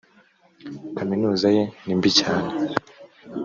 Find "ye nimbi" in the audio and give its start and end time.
1.55-2.09